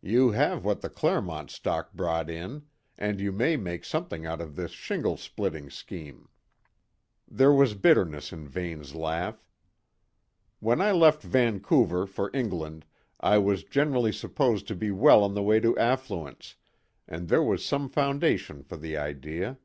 "You 0.00 0.30
have 0.30 0.64
what 0.64 0.80
the 0.80 0.88
Clermont 0.88 1.50
stock 1.50 1.92
brought 1.92 2.30
in, 2.30 2.62
and 2.96 3.20
you 3.20 3.30
may 3.32 3.58
make 3.58 3.84
something 3.84 4.24
out 4.24 4.40
of 4.40 4.56
this 4.56 4.70
shingle 4.70 5.18
splitting 5.18 5.68
scheme." 5.68 6.30
There 7.30 7.52
was 7.52 7.74
bitterness 7.74 8.32
in 8.32 8.48
Vane's 8.48 8.94
laugh. 8.94 9.44
"When 10.60 10.80
I 10.80 10.92
left 10.92 11.20
Vancouver 11.22 12.06
for 12.06 12.30
England, 12.32 12.86
I 13.20 13.36
was 13.36 13.62
generally 13.62 14.10
supposed 14.12 14.66
to 14.68 14.74
be 14.74 14.90
well 14.90 15.22
on 15.22 15.34
the 15.34 15.42
way 15.42 15.60
to 15.60 15.76
affluence, 15.76 16.54
and 17.06 17.28
there 17.28 17.42
was 17.42 17.62
some 17.62 17.90
foundation 17.90 18.62
for 18.62 18.78
the 18.78 18.96
idea. 18.96 19.58